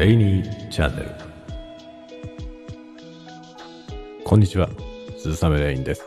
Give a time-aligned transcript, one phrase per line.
[0.00, 1.10] レイニーチャンネル。
[4.24, 4.70] こんにちは。
[5.18, 6.06] 鈴雨レインです。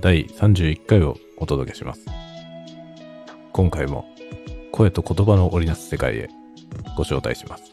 [0.00, 2.06] 第31回をお届けします。
[3.52, 4.04] 今回も
[4.72, 6.28] 声と言葉の織りなす世界へ
[6.96, 7.69] ご招待します。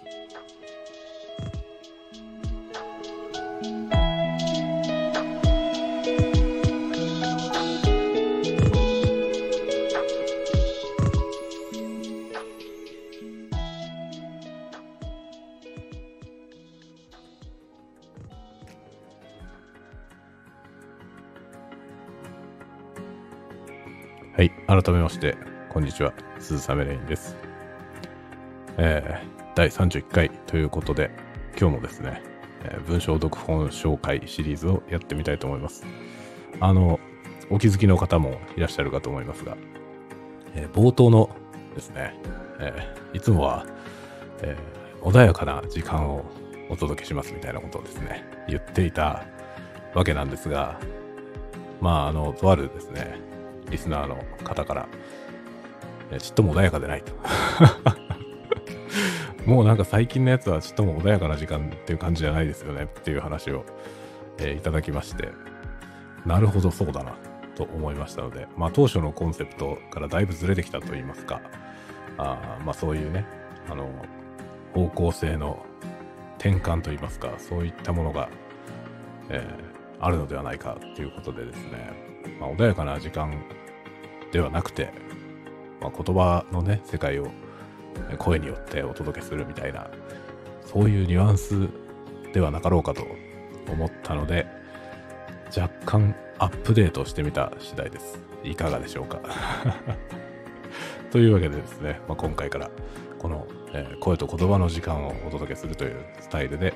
[24.84, 25.36] 改めまして、
[25.70, 26.14] こんにちは。
[26.38, 27.36] 鈴雨レインです。
[28.78, 31.10] えー、第31回ということで、
[31.60, 32.22] 今日もですね、
[32.64, 35.84] えー文章読本紹介シリーズをやってみたいと思います。
[36.60, 37.00] あの、
[37.50, 39.58] お気づきの方もいらっしゃるかと思いますが、
[40.54, 41.32] えー冒頭の
[41.74, 42.14] ですね、
[42.60, 43.66] えいつもは、
[44.44, 44.56] え
[45.02, 46.24] 穏やかな時間を
[46.70, 49.24] お届けしますみたいなことをですね、言っていた
[49.96, 50.80] わけなんですが、
[51.82, 53.26] まあ、あの、とあるですね、
[53.70, 54.88] リスナーの方から、
[56.12, 57.14] えちっとも穏やかでないと。
[59.46, 63.64] もうなんか最近のやつはちっとも穏やかな時間っていう感じじゃないですよねっていう話を、
[64.40, 65.30] えーいただきまして、
[66.26, 67.16] なるほどそうだな
[67.56, 71.42] と思いましたので、まあ当初のコンセプトからだいぶずれてきたと言いますか、
[72.18, 73.26] あまあそういうね、
[73.70, 73.90] あの、
[74.74, 75.66] 方向性の
[76.38, 78.30] 転換と言いますか、そういったものが、
[79.30, 81.92] えーあるのではないかということでですね、
[82.40, 83.34] まあ、穏やかな時間
[84.32, 84.92] ではなくて、
[85.82, 87.28] まあ、言葉のね、世界を
[88.18, 89.88] 声によってお届けするみたいな、
[90.66, 91.68] そういうニュアンス
[92.34, 93.06] ではなかろうかと
[93.72, 94.48] 思ったので、
[95.56, 98.20] 若干アップデートしてみた次第です。
[98.44, 99.20] いかがでしょうか。
[101.12, 102.70] というわけでですね、まあ、今回から
[103.18, 106.74] この、えー声と言葉の時間をお届けするというスタイルで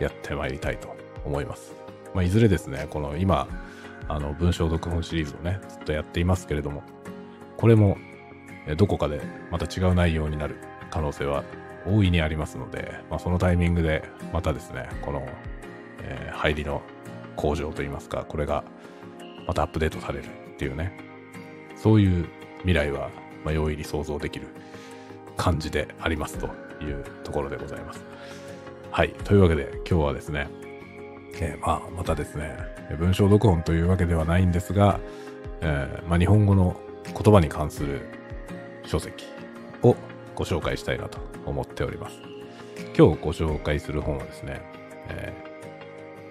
[0.00, 0.94] やってまいりたいと
[1.24, 1.74] 思います。
[2.14, 3.48] まあ、いずれですね、この今、
[4.08, 6.82] あの文章読本シリーズをね、ずっとやっていますけれども、
[7.56, 7.96] これも
[8.76, 9.20] どこかで
[9.50, 10.56] また違う内容になる
[10.90, 11.44] 可能性は
[11.86, 15.26] 大いにありますので、まあ、そのタイミングでまたですね、この、
[16.02, 16.82] えー入りの
[17.36, 18.64] 向上といいますか、これが
[19.46, 20.98] またアップデートされるっていうね、
[21.76, 22.28] そういう
[22.58, 23.10] 未来は、
[23.44, 24.48] ま、容易に想像できる
[25.36, 26.46] 感じでありますと
[26.82, 28.04] いうところでございます。
[28.90, 29.10] はい。
[29.24, 30.48] というわけで今日はですね、
[31.40, 32.56] えーまあ、またですね、
[32.98, 35.00] 文章読本というわけではないんですが、
[35.60, 38.02] えーまあ、日本語の言葉に関する
[38.84, 39.26] 書籍
[39.82, 39.96] を
[40.34, 42.18] ご紹介したいなと思っております。
[42.96, 44.62] 今日ご紹介する本はですね、
[45.08, 45.54] えー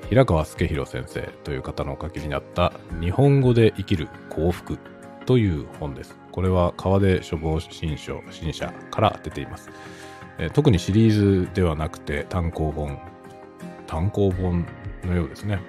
[0.09, 4.77] 平川助弘先生という方のお書きになった日本語で生きる幸福
[5.25, 6.15] という本です。
[6.31, 9.69] これは川出書房新書新社から出ています。
[10.37, 12.99] えー特にシリーズではなくて単行本、
[13.87, 14.67] 単行本
[15.07, 15.59] のようですね。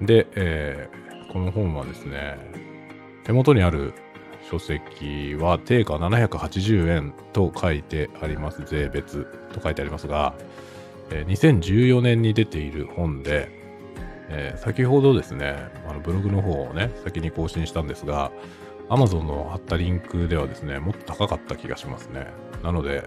[0.00, 2.38] で、えーこの本はですね、
[3.24, 3.92] 手元にある
[4.48, 8.62] 書籍は定価780円と書いてあります。
[8.64, 10.34] 税別と書いてありますが、
[11.10, 13.48] えー2014年に出ている本で、
[14.28, 15.56] えー先ほどですね、
[15.88, 18.30] あのブログの方をね、先に更新したんですが、
[18.88, 22.28] Amazon の貼ったリンクではですね、もっと高かった気がしますね。
[22.62, 23.02] なので、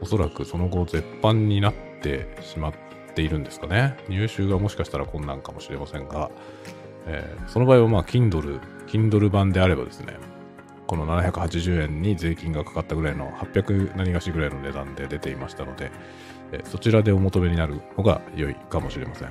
[0.00, 2.72] おそらくその後絶版になってしまっ
[3.12, 3.96] ているんですかね。
[4.08, 6.30] 入手がもしかしたら困難かもしれませんが、
[7.06, 10.16] えーその場合はまあ Kindle、Kindle 版であればですね、
[10.86, 15.90] この780円に税金がかかったぐらいの800何がしぐらいの値段で出ていましたので、
[16.52, 19.28] えーそちらでお求めになるのが良いかもしれません。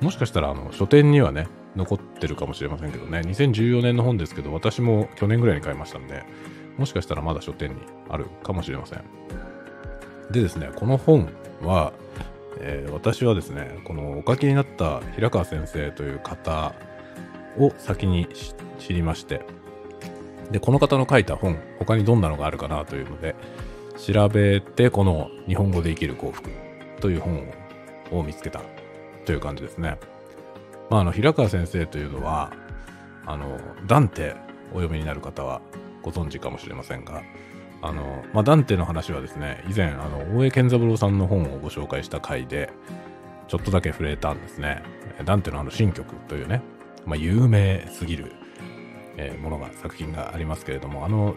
[0.00, 6.22] もしかしたらあの書店にはね、残ってるかもしれませんけどね、2014年の本ですけど、私も去年ぐらいに買いましたんで、
[6.76, 7.76] もしかしたらまだ書店に
[8.08, 9.02] あるかもしれません。
[10.30, 11.28] でですね、この本
[11.62, 11.92] は、
[12.60, 16.74] えー私はですね、このお書きになった平川先生という方
[17.58, 18.28] を先に
[18.78, 19.42] 知りまして、
[20.50, 23.34] で、この方の書いた本、他にどんなのがあるかなというので、
[23.98, 26.50] 調べて、この日本語で生きる幸福
[27.00, 27.52] という本
[28.10, 28.60] を見つけた
[29.24, 29.98] という感じですね。
[30.90, 32.52] まあ、あの、平川先生というのは、
[33.26, 34.34] あの、ダンテ
[34.72, 35.60] お読みになる方は
[36.02, 37.22] ご存知かもしれませんが、
[37.80, 42.72] あの、まあ、ダンテの話はですね、以前、あの、大江健三郎さんの本をご紹介した回で、
[43.46, 44.82] ちょっとだけ触れたんですね。
[45.24, 46.62] ダンテのあの、新曲というね、
[47.06, 48.32] まあ、有名すぎる、
[49.16, 51.34] えーものが、作品がありますけれども、あの、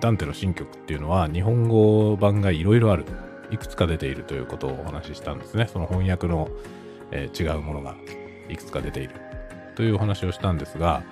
[0.00, 3.04] ダンテの新曲っていうのは、日本語版がいろいろある、
[3.50, 5.68] いくつか出ているということをお話ししたんですね。
[5.70, 6.48] その翻訳の、
[7.10, 7.94] えー違うものが
[8.48, 9.14] いくつか出ている
[9.76, 11.02] というお話をしたんですが、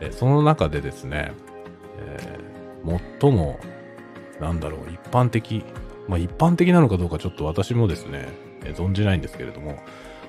[0.00, 1.32] えーその中でですね、
[1.98, 2.38] え
[3.20, 3.60] 最も
[4.40, 5.64] なんだろう、一般的、
[6.08, 8.28] まあ一般的なのかどうかちょっと私もですね、
[8.64, 9.78] え存じないんですけれども、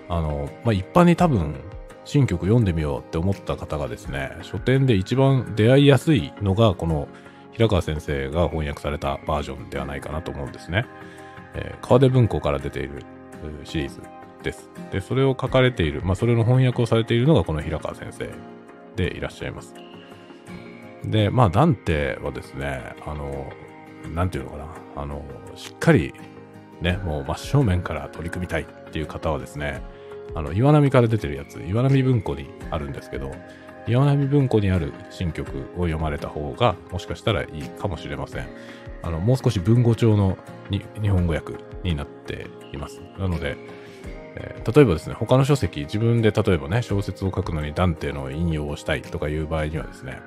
[0.10, 1.56] あの、まあ一般に多分、
[2.06, 7.08] 新曲読んでみようって思った方がですね、書店で一番出会いやすいのが、この
[7.52, 10.86] 平川先生が翻訳されたバージョンではないかなと思うんですね。
[11.56, 13.04] えー、川出文庫から出ている
[13.64, 14.02] シリーズ
[14.44, 14.70] です。
[14.92, 18.30] で、それを書かれている、まあ、それの翻訳をされているのがこの平川先生
[18.96, 19.74] でいらっしゃいます。
[21.04, 23.52] で、まあ、ダンテはですね、あの、
[24.14, 24.66] なんていうのかな、
[24.96, 25.24] あの、
[25.56, 26.14] しっかり、
[26.82, 29.82] ね、もう真正面から取り組みたいっていう方はですね、
[30.34, 33.32] あの、岩波から出てるやつ、岩波文庫にあるんですけど、
[33.88, 38.48] 岩波文庫にある新曲を読まれた方が、もしかしたらいいかもしれません。
[39.04, 40.38] あの、もう少し文語帳の
[40.70, 41.54] に日本語訳
[41.84, 43.02] になっています。
[43.20, 43.58] なので、
[44.38, 50.20] えー、例えばですね、他の書籍、自分で例えばね、小説を書くのにダンテの引用をしたいとかいう場合にはですね、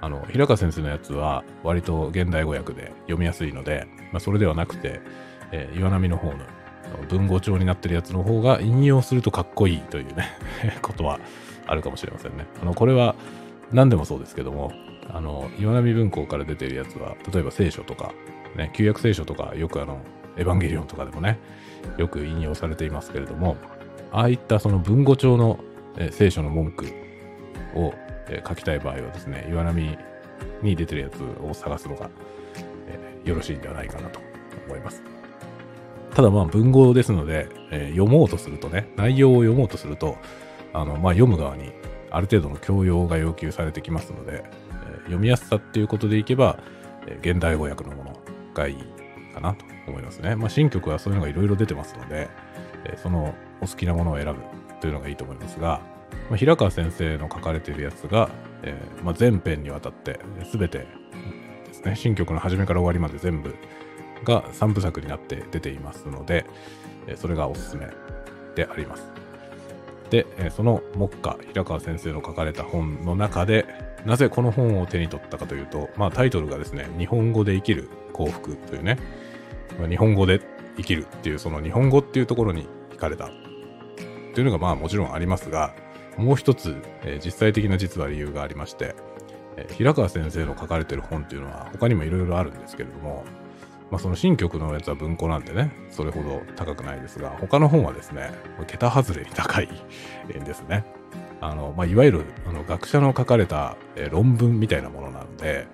[0.00, 5.00] あの、平川先生のやつは割と現代語訳で読みやすいので、まあ、それではなくて、
[5.52, 6.36] えー、岩波の方の
[7.08, 10.38] 文語帳になってるやつの方が引用するとかっこいいというね
[10.80, 11.20] ことは
[11.66, 12.46] あるかもしれませんね。
[12.62, 13.14] あの、これは
[13.72, 14.72] 何でもそうですけども、
[15.10, 18.12] あの、岩波文庫から出てるやつは、例えば聖書とか、
[18.56, 20.00] ね、旧約聖書とか、よくあの、
[20.36, 21.38] エヴァンゲリオンとかでもね、
[21.98, 23.56] よく引用されていますけれども、
[24.12, 25.58] ああいったその文語帳の、
[26.10, 26.86] 聖書の文句
[27.74, 27.92] を、
[28.28, 29.96] え書きたい場合はですね、岩波
[30.62, 32.10] に出てるやつを探すのが、
[32.86, 34.20] えよろしいんではないかなと
[34.66, 35.02] 思います。
[36.14, 40.16] ただまあ文語ですので、えー、読もうとするとね、内容を読もうとすると、
[40.72, 41.72] あの、まあ、読む側に
[42.10, 46.58] ある程度の教養が要求されてきますので、えー、読みやすさっていうことでいけば、
[47.06, 48.16] えー、現代語訳のもの
[48.54, 48.76] がいい
[49.32, 50.34] かなと思いますね。
[50.34, 52.28] まあ、新曲はそういうのがいろいろ出てますので、
[52.84, 54.34] えー、そのお好きなものを選ぶ
[54.80, 55.80] というのがいいと思いますが、
[56.28, 58.30] まあ、平川先生の書かれているやつが、
[58.62, 60.20] えーまあ、全編にわたって
[60.52, 63.54] 全てですね、新曲の初めから終わりまで全部
[64.24, 66.44] が3部作になって出ていますので、
[67.16, 67.88] それがおすすめ
[68.54, 69.10] であります。
[70.10, 73.66] で、その目下、平川先生の書かれた本の中で、
[74.04, 78.98] なぜこの本を手に取ったかというと、まあタイトルがですね、日本語で生きる幸福というね、
[79.78, 80.40] ま、日本語で
[80.76, 83.30] 生きるっていうその日本語っていうところに惹かれた
[84.34, 85.74] というのがまあもちろんありますが、
[86.18, 88.94] もう一つ、えー、実際的な実は理由がありまして、
[89.56, 93.24] えー、平川先生の書かれてる本っていうのは他にもいろいろあるんですけれども、
[93.90, 98.32] まあ、その新曲のやつは文庫なんでね、それほど高くないですが、他の本はですね、
[98.66, 100.84] 桁外れに高いんですね。
[101.40, 105.66] あの、まあ、いわゆるあの学者の書かれたえ論文みたいなものなので、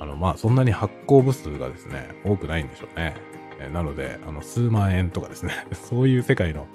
[0.00, 3.14] あの、まあ、そんなに発行部数がですね、多くないんでしょうね。
[3.60, 6.66] えなので、あの、数万円とかですね、 そういう世界の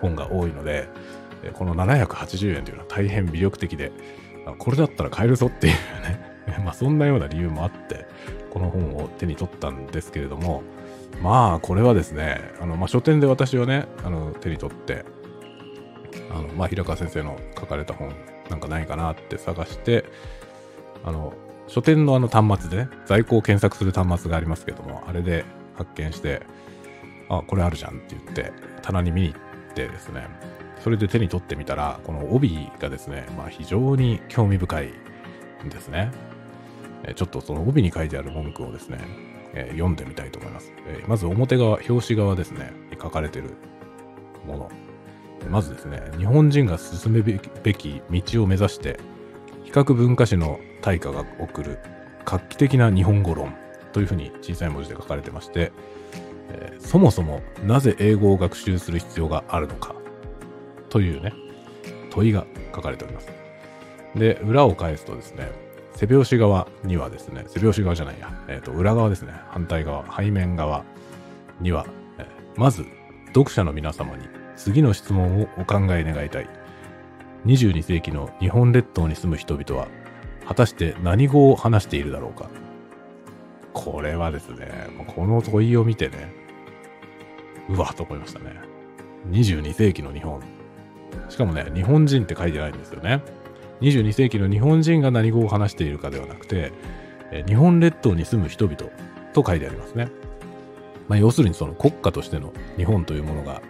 [0.00, 0.88] 本が多いので、
[1.50, 3.92] この780円というのは大変魅力的で、
[4.58, 5.72] これだったら買えるぞっていう
[6.02, 8.06] ね、 まあそんなような理由もあって、
[8.50, 10.62] この本を手に取ったんですけれども、
[11.22, 15.04] まあ、これはですね、あの、まあ、書店で私はね、あの、手に取って、
[16.30, 18.12] あの、まあ、平川先生の書かれた本
[18.50, 20.04] なんかないかなって探して、
[21.04, 21.34] あの、
[21.68, 25.44] 書店のあの端末でね、在庫を検索する端末がありますけども、あれで
[25.76, 26.42] 発見して、
[27.28, 28.52] あ、これあるじゃんって言って、
[28.82, 30.26] 棚に見に行ってですね、
[30.82, 34.92] それで手に取ってみたら、この帯がですね、まあ非常に興味深い
[35.64, 36.10] んですね。
[37.14, 38.98] ちょっとその帯に書いてある文句をですね、
[39.54, 40.72] え、読んでみたいと思います。
[40.86, 43.50] え、まず表側、表紙側ですね、書かれてる
[44.46, 44.70] もの。
[45.50, 48.98] まずですね、日本人が進めべき道を目指して、
[49.64, 51.78] 比較文化史の大家が送る
[52.24, 53.54] 画期的な日本語論
[53.92, 55.72] というふうに小さい文字で書かれてまして、
[56.50, 59.94] え、そもそもなぜ英語を学習する必要があるのか
[60.92, 61.32] というね、
[62.10, 63.32] 問いが書かれております。
[64.14, 65.50] で、裏を返すとですね、
[65.94, 70.84] 背拍子側にはですね、背拍子側じゃないや、えっ、ー、と、裏側ですね、反対側、背面側
[71.60, 71.86] には、
[72.18, 72.84] えー、まず、
[73.28, 76.48] 読者の皆様に次の質問をお考え願いたい。
[77.46, 79.88] 22世紀の日本列島に住む人々は、
[80.46, 82.50] 果たして何語を話しているだろうか。
[83.72, 86.34] これはですね、この問いを見てね、
[87.70, 88.60] うわと思いましたね。
[89.30, 90.61] 22世紀の日本。
[91.28, 93.22] しかもね、日本人って書いてないんですよね。
[93.80, 96.72] 22世紀の日本人が何語を話しているかではなくて、
[97.46, 98.76] 日本列島に住む人々
[99.32, 100.08] と書いてありますね。
[101.08, 103.60] まあ、要するにその国家としての日本というものが、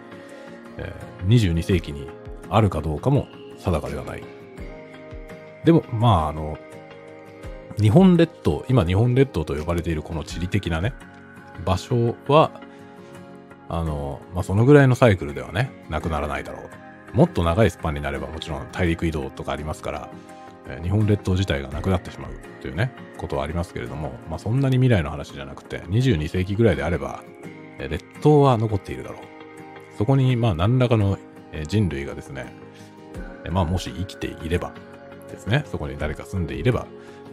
[0.77, 0.93] え、
[1.25, 2.07] 22世紀に
[2.49, 4.23] あるかどうかも定かではない。
[5.65, 6.57] でも、まあ、あの、
[7.79, 10.93] 日本列島、今日本列島と呼ばれているこの地理的なね、
[11.65, 12.51] 場所は、
[13.69, 16.69] あの、まあ、そのぐらいのサイクルではね、なくならないだろう
[17.13, 20.09] もっと長いスパンになればもちろん大陸移動とかありますから、
[20.67, 27.23] え日本列島自体がなくなってしまうというね、ことはありますけれども、まあそんなに未来の話じゃなくて、22世紀ぐらいであれば、
[27.79, 29.97] え列島は残っているだろう。
[29.97, 31.17] そこに、まあ何らかの
[31.67, 32.53] 人類がですね、
[33.51, 34.73] まあもし生きていれば
[35.29, 36.87] ですね、そこに誰か住んでいれば、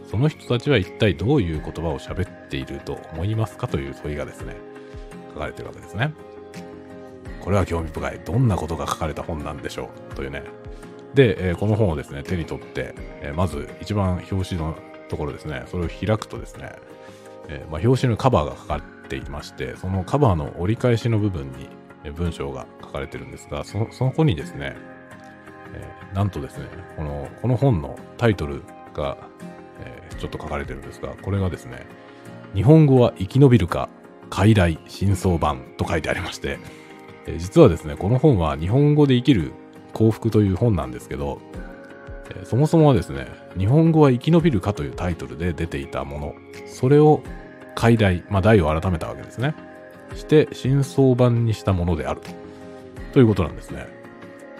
[0.09, 4.57] その人たちは一体どういう言葉を喋っていると思いますかという問いがですね、
[5.33, 6.13] 書かれてるわけですね。
[7.41, 8.19] これは興味深い。
[8.25, 10.43] どんなことが書かれた本なんでしょうというね。
[11.13, 14.75] で、えー、この本をですね、手に取って、えー、まず一番表紙の
[15.09, 16.73] ところですね、それを開くとですね、
[17.49, 21.67] えー、まあ、表紙のカバーが書かれていまして、そのカバーの折り返しの部分に
[22.11, 24.75] 文章が書かれてるんですが、そその子にですね、
[25.73, 29.17] えなんとですね、この、この本のタイトルが、
[29.79, 31.85] えちょっと書かれてるんですが、これがですね、
[32.53, 33.89] 日本語は生き延びるか、
[34.29, 36.59] 傀儡真相版と書いてありまして、
[37.27, 39.53] え実はですね、この本は日本語で生きる
[39.93, 41.39] 幸福という本なんですけど、
[42.35, 46.35] えそもそもはですね、日本語は生き延びるかというタイトルで出ていたもの、
[46.67, 47.21] それを
[47.75, 49.55] 解題、まあ、題を改めたわけですね。
[50.15, 52.31] して、真相版にしたものであると。
[53.13, 53.87] ということなんですね。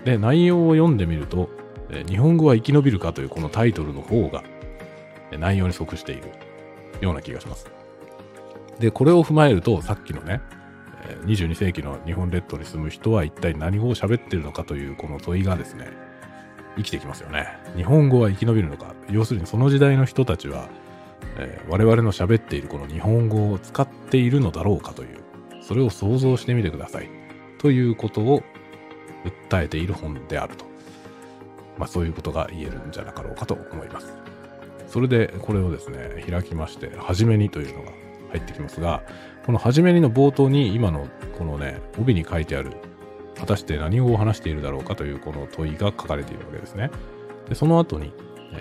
[0.06, 1.50] で、内容を読んでみると、
[1.90, 4.44] え日本語は生き延びるかというこのタイトルの方が、
[5.38, 6.24] 内容に即している
[7.00, 7.70] ような気がします。
[8.80, 10.42] で、これを踏まえると、さっきのね、
[11.26, 15.90] 22世紀の日本列島に住む人は一体何語を喋ってるのかというこの問いがですね、
[16.78, 17.48] 生きてきますよね。
[17.76, 18.96] 日本語は生き延びるのか。
[19.10, 20.70] 要するにその時代の人たちは、
[21.38, 25.18] えー、我々の喋っているこの日本語を使っているのだろうかという、
[25.62, 27.10] それを想像してみてください。
[27.60, 28.44] ということを
[29.50, 30.66] 訴えている本であると。
[31.78, 34.14] まあそういうことが言えるんじゃなかろうかと思います。
[34.88, 37.92] それでこれをですね、開きまして、はじめにというのが
[38.32, 39.04] 入ってきますが、
[39.46, 41.08] この初めにの冒頭に今の
[41.38, 42.72] このね、帯に書いてある、
[43.38, 46.92] 果たして何語を話しているだろうかというこの問いが書かれているわけですね。
[47.50, 48.14] でその後に、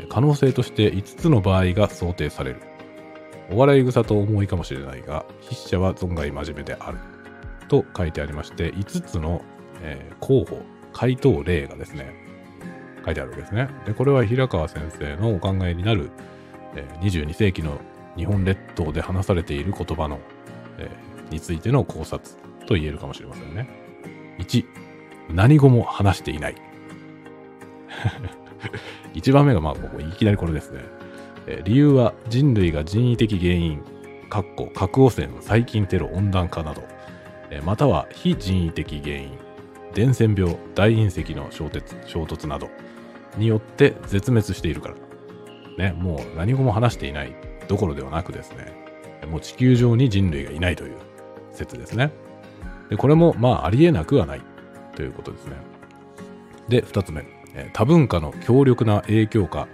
[0.08, 2.60] 可能性として5つの場合が想定される。
[3.50, 6.98] お笑い草と思いかもしれないが、筆者は存外真面目である。
[7.68, 9.42] と書いてありまして、5つの、
[9.82, 12.14] えー、候補、回答例がですね、
[13.04, 13.68] 書いてあるわけですね。
[13.86, 16.10] で、これは平川先生のお考えになる、
[16.74, 17.80] えー、22世紀の
[18.16, 20.18] 日本列島で話されている言葉の、
[20.80, 22.34] えー、についての考察
[22.66, 23.68] と言えるかもしれませんね。
[24.38, 24.64] 1、
[25.32, 26.56] 何語も話していない。
[29.14, 30.80] 1番目がまあ、いきなりこれですね。
[31.46, 33.82] えー、理由は人類が人為的原因、
[34.28, 36.82] かっこ核汚染、細菌テロ、温暖化など、
[37.50, 39.30] えー、または非人為的原因、
[39.94, 42.70] 伝染病、大隕石の衝突衝突など
[43.36, 44.94] によって絶滅しているから。
[45.78, 47.34] ね、もう何語も話していない
[47.68, 48.79] どころではなくですね、
[49.30, 50.96] もう地球上に人類がいないという
[51.52, 52.10] 説ですね。
[52.88, 54.42] で、これもまあありえなくはない
[54.94, 55.56] ということですね。
[56.68, 59.68] で、二つ目、え多文化の強力な影響下、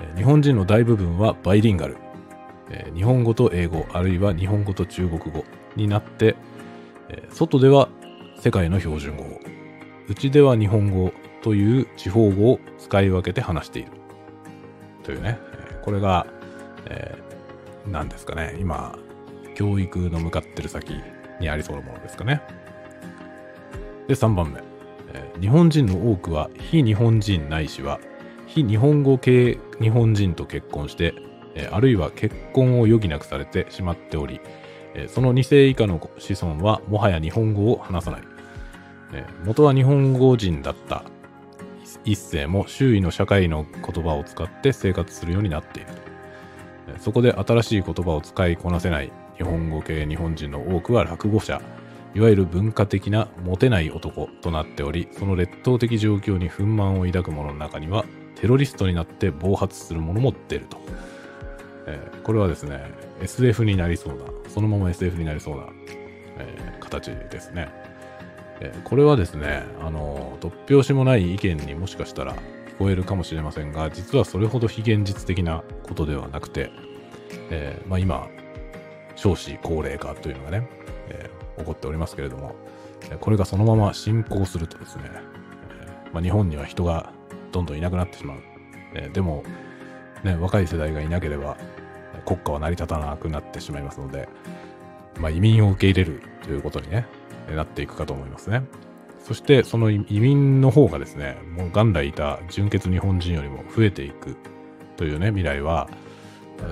[0.00, 1.96] え日本人の大部分はバイリンガル、
[2.70, 5.44] え日本語と英語、あるいは日本語と中国語
[5.76, 6.36] になって、
[7.08, 7.88] え外では
[8.38, 9.40] 世界の標準語を、
[10.08, 13.92] 内では日本語という地方語を使い分けて話している。
[15.02, 15.38] というね、
[15.82, 16.26] これが、
[16.86, 17.29] え
[17.86, 18.98] 何ですかね、今、
[19.54, 20.94] 教育の向かってる先
[21.40, 22.42] にありそうなものですかね。
[24.08, 24.60] で、3番目。
[25.12, 28.00] えー、日本人の多くは非日本人ないしは
[28.46, 31.14] 非日本語系日本人と結婚して、
[31.54, 34.40] えー、あるいは結婚を余儀なくされてしまっており、
[34.94, 38.22] えー、その2世以下の子孫はもはや日本語を話さない。
[39.12, 41.02] え元は日本語人だった
[42.04, 46.09] 一世も周囲の社会の言葉を使って生活するようになっている。
[46.98, 51.60] そこで新しい言葉を使いこなせない日本語系日本人の多くは落語者、
[52.14, 58.04] いわゆる文化的なモテない男となっており、その劣等的状況に憤懣を抱く者の中には、
[58.34, 60.78] テロリストになって暴発する者も出ると。
[61.86, 62.90] えー、これはですね、
[63.22, 65.66] SF になりそうな、そのまま SF になりそうな、
[66.38, 67.68] えー、形ですね。
[68.60, 72.34] えー、これはですね、あの、突拍子もない意見にもしかしたら
[72.88, 76.70] えるかもしれませんが、実はそれほど非現実的なことではなくて、
[77.50, 78.28] えー、まあ、今、
[79.16, 80.68] 少子高齢化というのがね、
[81.08, 82.54] えー、起こっておりますけれども、
[83.20, 85.20] これがそのまま進行するとですね、え、
[86.12, 87.12] まあ、日本には人が
[87.52, 88.38] どんどんいなくなってしまう。
[88.94, 89.44] えでも、
[90.24, 91.56] ね、若い世代がいなければ
[92.24, 94.28] 国家は成り立たなくなってしまいますので、
[95.18, 97.06] まあ、移民を受け入れるということにね、
[97.54, 98.62] なっていくかと思いますね。
[99.30, 104.36] そしてその移民の方がですね、もう元来いた純血日本人よりも増えていく
[104.96, 105.88] というね、未来は、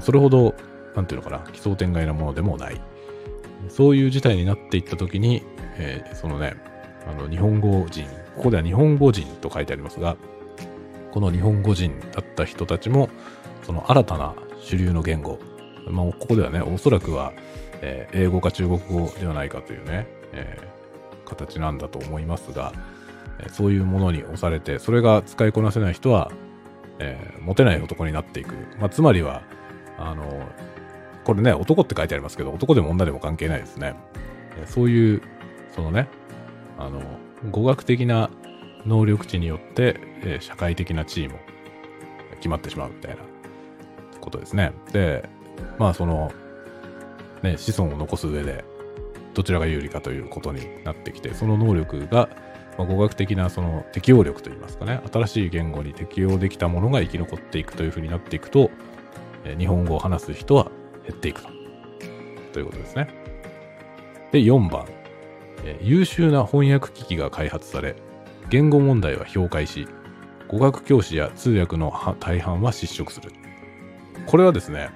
[0.00, 0.56] それほど、
[0.96, 2.80] なんていうのかな、奇想天外なものでもない。
[3.68, 5.44] そういう事態になっていったときに、
[5.76, 6.56] えー、そのね、
[7.06, 10.16] あの日本語人、ここでは日本語人と書いてありますが、
[11.12, 13.08] この日本語人だった人たちも、
[13.62, 15.38] その新たな主流の言語、
[15.88, 17.32] まあ、ここではね、おそらくは、
[17.82, 20.77] えー、英語か中国語ではないかというね、えー、
[21.28, 22.72] 形なんだと思いますが、
[23.38, 26.32] えそういうものに押されて、それが使いこなせない人は、
[26.98, 28.54] えー、モテない男になっていく。
[28.78, 29.42] まあ、つまりは、
[29.98, 30.42] あの、
[31.24, 33.94] これね、男って書いてありますけど、男でも女でも関係ないですね。
[34.60, 35.22] えそういう、
[35.74, 36.08] そのね、
[36.78, 37.02] あの、
[37.50, 38.30] 語学的な
[38.86, 41.38] 能力値によって、えー、社会的な地位も
[42.36, 43.22] 決まってしまうみたいな
[44.20, 44.72] ことですね。
[44.92, 45.28] で、
[45.78, 46.32] まあその、
[47.42, 48.64] ね、子孫を残す上で、
[49.38, 52.28] どちらが有利かということになってきて、その能力が、
[52.76, 58.72] まあ、語学的なその適応力といいますかね、新しい言語に適応できたものが生き残っていくというふうになっていくと、
[59.44, 60.72] えー、日本語を話す人は
[61.06, 61.50] 減っていくと。
[62.52, 63.14] ということですね。
[64.32, 64.86] で、4番、
[65.64, 67.94] えー、優秀な翻訳機器が開発され、
[68.50, 69.86] 言語問題は評価し、
[70.48, 73.30] 語学教師や通訳の大半は失職する。
[74.26, 74.90] これはですね、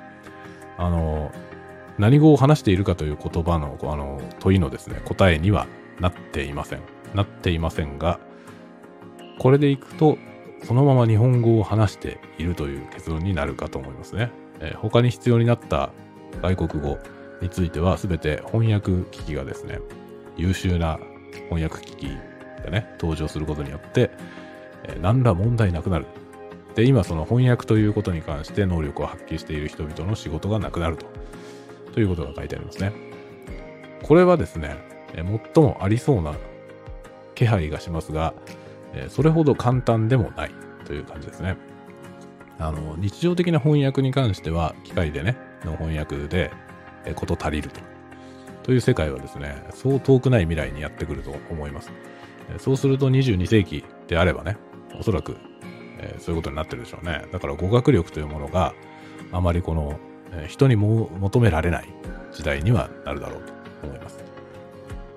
[0.79, 1.31] あの、
[1.99, 5.67] 何語を話しているかという言葉のあの問いのですね、答えには
[6.01, 6.81] なっていません。
[7.15, 8.19] なっていませんが、
[9.39, 10.19] これでいくと、
[10.65, 14.31] そのまま日本語を話しているという結論になるかと思いますね。
[14.61, 15.91] えー、他に必要になった
[16.41, 16.99] 外国語
[17.41, 19.81] については全て翻訳機器がですね、
[20.37, 20.99] 優秀な
[21.49, 22.03] 翻訳機器
[22.65, 24.11] がね、登場することによって、
[24.85, 26.07] えー、何ら問題なくなる。
[26.75, 31.07] で、今その翻訳ということに関して能力を発揮している人々の仕事がなくなると。
[31.93, 32.93] ということが書いてありますね。
[34.03, 34.77] これはですね、
[35.15, 36.35] 最もありそうな
[37.35, 38.35] 気配がしますが、
[39.09, 40.51] それほど簡単でもない
[40.85, 41.57] という感じですね。
[42.59, 46.51] あの、日常的な翻訳に関しては、機械でね、の翻訳で、
[47.05, 47.81] え、こと足りると。
[48.63, 51.91] という世界はですね、そう遠くない未来にやってくると思います。
[52.59, 54.57] そうすると22世紀であればね、
[54.99, 55.37] おそらく、
[55.99, 57.25] え、そういうことになってるでしょうね。
[57.33, 58.75] だから語学力というものが
[59.33, 59.99] あまりこの、
[60.49, 61.89] 人にも求められない
[62.33, 63.53] 時代にはなるだろうと
[63.85, 64.19] 思います。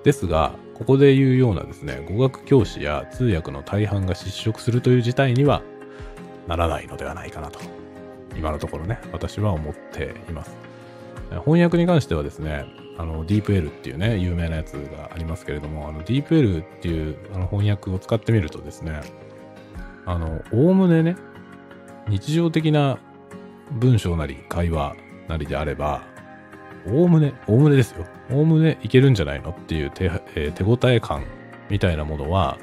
[0.04, 5.62] ですが、ここで言うようなですね、語学教師や通訳の大半が失職するという事態には
[6.46, 7.58] ならないのではないかなと、
[8.36, 10.54] 今のところね、私は思っています。
[11.44, 12.66] 翻訳に関してはですね、
[12.98, 19.00] あの、DeepL っていうね、有名なやつがありますけれども、あの、DeepL っていうあの翻訳を使ってみるとですね、
[20.04, 21.16] あの、おおむねね、
[22.08, 22.98] 日常的な
[23.72, 24.94] 文章なり会話
[25.28, 26.02] なりであれば、
[26.88, 28.06] おおむね、おおむねですよ。
[28.30, 31.24] おおむねいけるんじゃないのっていう手,、えー、手応え感
[31.68, 32.58] みたいなものは、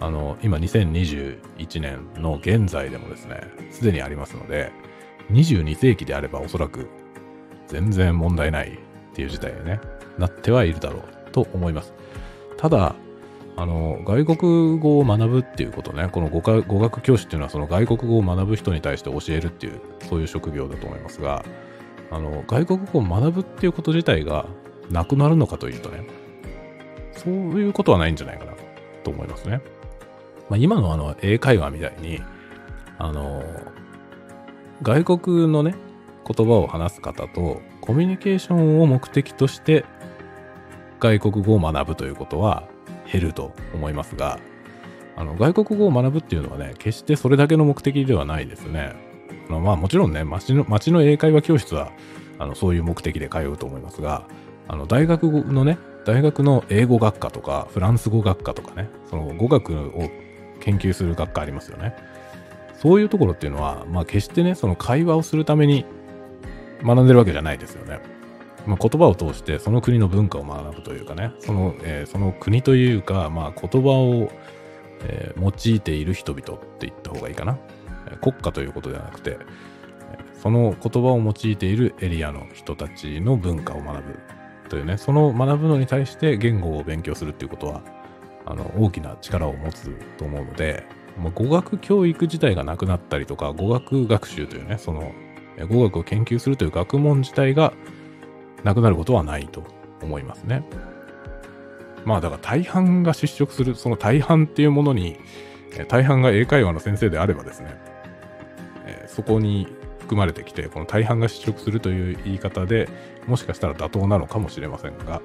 [0.00, 4.70] あの、今2021年の現在でもですね、すでにありますので、
[5.32, 6.88] 22世紀であればおそらく
[7.66, 8.78] 全然問題ないっ
[9.14, 9.80] ていう事態にね、
[10.18, 11.94] なってはいるだろうと思います。
[12.58, 12.94] ただ、
[13.58, 21.42] あの、外国語を学ぶっていうことね、この語語学教師っていうのはその外国語を学ぶ人に対して教えるっていう、そういう職業だと思いますが、
[22.10, 24.46] あの、外国語を学ぶっていうこと自体が
[24.90, 26.06] なくなるのかというとね、
[27.12, 28.52] そういうことはないんじゃないかな
[29.02, 29.60] と思いますね。
[30.48, 32.20] まあ、今のあの、英会話みたいに、
[32.98, 33.42] あの、
[34.82, 35.74] 外国のね、
[36.26, 39.84] 言葉を話す方とコミュニケーションを目的として
[40.98, 42.64] 外国語を学ぶということは
[43.10, 44.40] 減ると思いますが、
[45.16, 48.94] あの外国語を学ぶっていうのはね、決してそれだけの目的ではないですね。
[49.48, 51.92] まあもちろんね、町の町の英会話教室は
[52.38, 54.26] あのそういう目的で通うと思いますが、
[54.68, 60.10] あの大学のね、大学の英語学科とかフランス語学科とかね、その語学を
[60.60, 61.94] 研究する学科ありますよね。
[62.80, 65.84] そういうところっていうのは、まあ決してね、その会話をするために
[66.84, 68.00] 学んでるわけじゃないですよね。
[68.66, 74.28] まあ、言葉を通してその国の文化を学ぶというかね、その,、えー、その国というか、まあ、言葉を、
[75.02, 77.58] えー、用いている人々って言った方がいいかな。
[78.20, 79.38] 国家ということではなくて、
[80.42, 84.18] その言葉を用いているエリアの人たちの文化を学ぶ
[84.68, 87.82] というね、その学ぶのに対して言語を勉強するっていうことは、
[88.44, 90.84] あの、大きな力を持つと思うので、
[91.18, 95.12] まあ、語学教育自体がなくなったりとか、語学学習というね、その
[95.68, 97.72] 語学を研究するという学問自体が
[98.62, 99.62] なくなることはないと
[100.02, 100.62] 思いますね。
[102.04, 105.16] まあだから大半が失職する、その大半っていうものに、
[105.88, 107.76] 大半が英会話の先生であればですね、
[109.16, 109.66] そこに
[109.98, 112.86] 含まれてきて、この大半が失職するという言い方で
[113.26, 115.22] もしかしたら妥当なのかもしれませんが、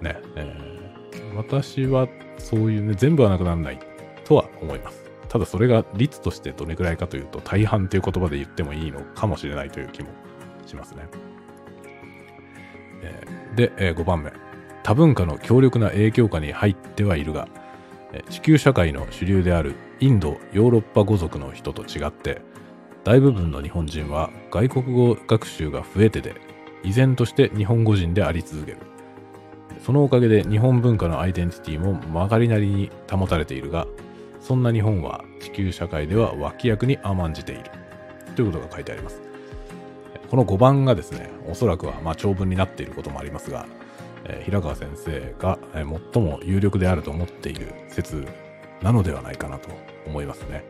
[0.00, 3.78] ね、えー、私はそういうね、全部はなくならない
[4.24, 5.04] とは思います。
[5.28, 10.08] ただそれが率としてどれくらいかというと、大半という言葉で言ってもいいのかもしれないという気も
[10.66, 11.06] しますね。
[13.02, 14.32] えー、で、えー、5番目。
[14.82, 17.46] 多文化の強力な影響下に入ってはいるが、
[18.28, 22.42] 地球社会の主流であるインドヨーロッパ語族の人と違って
[23.04, 26.34] 大部分の日本人は外国語学習が増えてで
[26.82, 28.78] 依然として日本語人であり続ける。
[29.84, 33.86] そのおかげで日本文化のアイデンティティも曲がりなりに保たれているが
[34.40, 37.64] そんな日本は地球社会では脇役に甘んじている。
[38.34, 39.20] ということが書いてあります。
[40.30, 43.66] この5番がですねおそらくはま長文になっていることもありますが、
[44.44, 45.84] 平川先生が、最
[46.22, 48.26] も有力であると思っている説
[48.82, 49.68] なのではないかなと
[50.06, 50.64] 思いますね、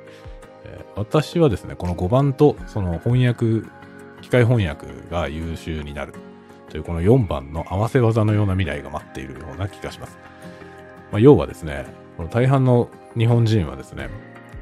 [0.97, 3.69] 私はですねこの5番とその翻訳
[4.23, 6.15] 機械翻訳が優秀になる
[6.71, 10.19] というこの4番の合わせ技のような未来が待っているような気がします。
[11.13, 14.09] まあ、要はですね、この大半の日本人はですね、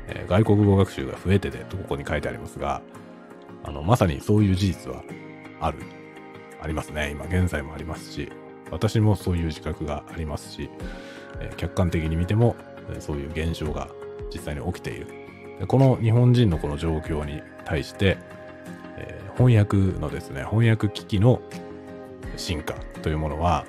[0.09, 2.83] えー、外国語学習が増えててとここに書いてありますが、
[3.65, 5.03] あの、まさにそういう事実は
[5.61, 5.79] ある。
[6.61, 7.11] ありますね。
[7.13, 8.31] 今現在もありますし、
[8.71, 10.69] 私もそういう自覚がありますし、
[11.41, 12.57] えー、客観的に見ても、
[12.99, 13.89] そういう現象が
[14.31, 15.22] 実際に起きている。
[15.59, 18.19] でこの日本人のこの状況に対して、
[18.97, 21.41] えー、翻訳のですね、翻訳機器の
[22.37, 23.65] 進化というものは、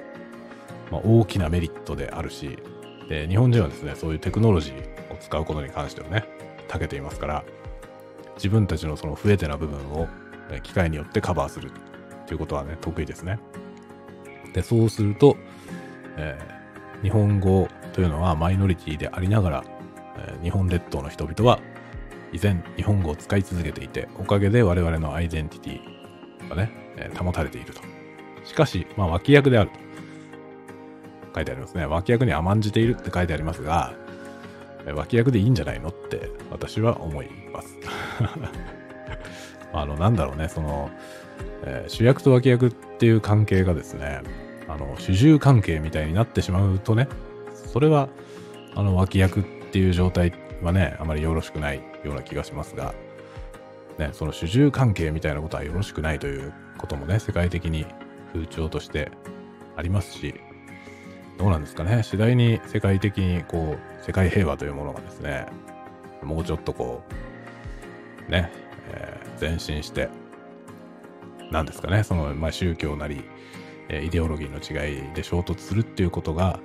[0.92, 2.58] まあ、大きなメリットであるし、
[3.10, 6.26] で日本人はですね、そういうテクノロジーを使うことに関してはね、
[6.68, 7.44] 長けていますから、
[8.36, 10.08] 自分たちのその不得手な部分を
[10.64, 11.72] 機械によってカバーする
[12.26, 13.40] ということはね、得意ですね。
[14.54, 15.38] で、そうすると、
[16.18, 19.64] えー、日本語というのはマイノリティでありながら、
[20.18, 21.60] えー、日本列島の人々は
[22.34, 27.82] 依然日本語を使い続けていて、おかげで我々のアイデンティティがね、えー、保たれていると。
[28.44, 29.80] しかし、まあ、脇役であると
[31.36, 31.86] 書いてありますね。
[31.86, 33.94] 脇役に甘んじているって書いてありますが、
[34.96, 37.78] 脇役でいいんじゃないのって私は思います。
[39.72, 40.92] あの、なんだろうね、その、
[41.64, 44.22] えー、主役と脇役っていう関係がですね、
[44.68, 47.08] あの、主従関係みたいになってしまうとね、
[47.54, 48.10] それは、
[48.76, 50.32] あの、脇役っていう状態っ
[50.64, 52.94] はね、あまりよろしくないような気がしますが、
[53.98, 57.86] ね、その主従関係みたいなことはよろしくないということもね、世界的に
[58.34, 59.12] 風潮として
[59.76, 60.34] ありますし、
[61.38, 65.46] どうなんですかね、次第に世界的にこう、世界平和というものがですね、
[66.24, 67.04] もうちょっとこ
[68.28, 68.52] う、ね、
[68.90, 70.10] えー、前進して、
[71.52, 73.24] なんですかね、その、まあ、宗教なり、
[73.90, 76.60] えー、イデオロギーの違いで衝突するっていうことが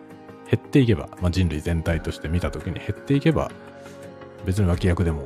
[0.50, 3.50] 減っていけば、まあ、人類全体として見たときに減っていけば、
[4.44, 5.24] 別に脇役でも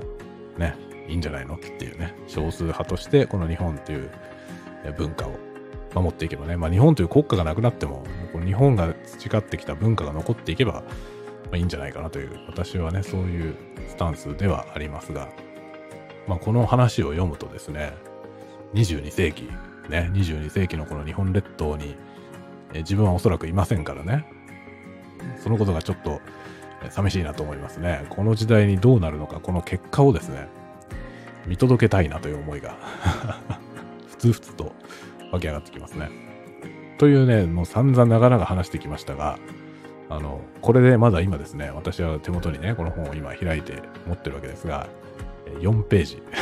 [0.59, 0.77] ね、
[1.09, 4.11] いいんじゃないのっていうね、少数派としてこの日本という
[4.96, 5.38] 文化を
[5.94, 10.83] 守っていけばね、まあ、日本という国家がなくなっても、この日本が培ってきた文化が残っていけば、ま
[11.53, 13.57] あ、いいんじゃないかなという、私はね、そういう
[13.88, 15.29] スタンスではありますが、
[16.27, 17.94] まあ、この話を読むとですね、
[18.75, 19.51] 22世紀、
[19.88, 21.96] ね、22世紀のこの日本列島に、
[22.75, 24.25] え自分はおそらくいませんからね、
[25.42, 26.20] そのことがちょっと
[26.90, 28.04] 寂しいなと思いますね。
[28.10, 30.48] この時代にどうなるのか、この結果をですね、
[31.46, 32.76] 見届けたいなという思いが
[34.08, 34.72] ふつふつと
[35.32, 36.10] 湧き上がってきますね。
[36.98, 39.38] というね、もう散々長々話してきましたが、
[40.08, 44.88] あの、これでまだ今ですね、私は手元にね、この本を今開いて持ってるわけですが、
[45.60, 46.22] 4ページ。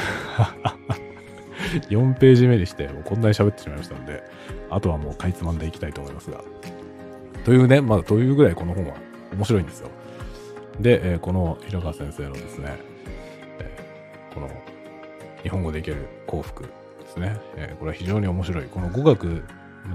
[1.89, 4.23] 4ページ目にして、もうこんなに喋ってしまいましたので、
[4.71, 6.43] あとはもうかいつまんでいきたいと思いますが。
[7.45, 8.95] というね、まあ、というぐらいこの本は
[9.33, 9.89] 面白いんですよ。
[10.81, 12.77] で、え、この平川先生のですね、
[13.59, 13.71] え、
[14.35, 14.51] この
[15.43, 16.71] 日本語でいける幸福で
[17.07, 17.37] すね。
[17.57, 18.65] え、これは非常に面白い。
[18.65, 19.43] この語学、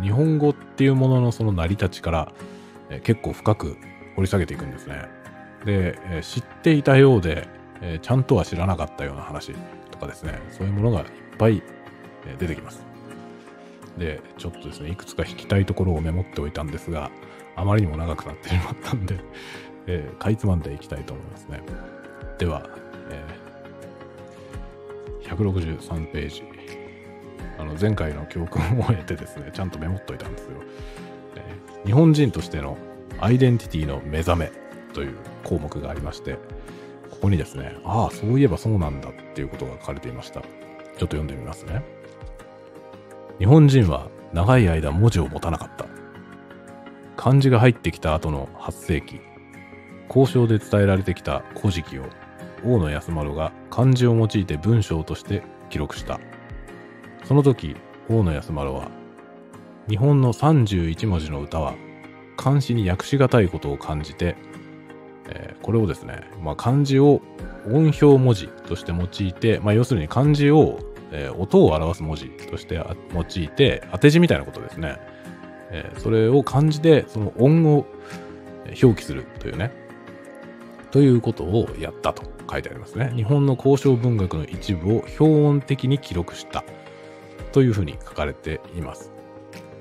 [0.02, 2.32] 日本語っていうもののその成り立ちから、
[2.90, 3.78] え、結構深く
[4.16, 5.08] 掘り下げていくんですね。
[5.66, 7.48] で、え、知っていたようで、
[7.82, 9.54] えちゃんとは知らなかったような話
[9.92, 11.06] とかですね、そういうものがいっ
[11.38, 11.64] ぱい、
[12.28, 12.86] え出てきます。
[13.98, 17.10] で、ちょっとですね、いくつか引きたいところをメモっておいたんですが、
[17.56, 19.18] あまりにも長くなってしまったんで、
[19.88, 21.62] えー、かいつまんでいきたいと思いますね。
[22.38, 22.68] では、
[23.10, 26.44] えー、163ページ。
[27.58, 30.50] あの前回の教訓を得てですね、ちゃんとメモっといたんですよ。
[31.36, 32.78] えー、日本人としての
[33.20, 34.52] アイデンティティの目覚め
[34.94, 36.38] という項目がありまして、
[37.10, 40.42] ここにですね、ああ、そういえばそうなんだっていうことが書かれていました。
[40.42, 40.48] ちょっ
[40.98, 41.82] と読んでみますね。
[43.40, 45.86] 日本人は長い間文字を持たなかった。
[47.16, 49.22] 漢字が入ってきた後の8世紀、
[50.08, 52.04] 交渉で伝えられてきた古事記を
[52.64, 56.20] 大野安丸が漢字を用いて文章として記録した。
[57.24, 57.76] その時、
[58.10, 58.90] 大野安丸は、
[59.90, 61.76] 日本の31文字の歌は、
[62.38, 64.36] 漢詩に訳しがたいことを感じて、
[65.28, 67.22] えー、これをですね、まあ、漢字を
[67.68, 70.80] 音表文字として用いて、まあ、要するに漢字を、
[71.12, 74.98] えー、音を表す文字として用いて、当て字みたいなことですね。
[75.72, 77.86] えー、それを漢字でその音を
[78.82, 79.72] 表記するというね、
[80.96, 83.12] ということをやったと書いてありますね。
[83.18, 86.64] 日本の交渉文学の一部を標音的に記録した
[87.52, 89.12] というふうに書かれています。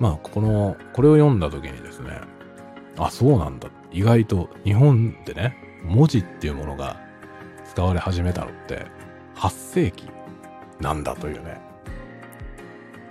[0.00, 2.18] まあ、この、これを読んだ時にですね、
[2.98, 3.68] あ、そうなんだ。
[3.92, 7.00] 意外と日本でね、文字っていうものが
[7.64, 8.84] 使われ始めたのって
[9.36, 9.50] 8
[9.84, 10.08] 世紀
[10.80, 11.60] なんだというね。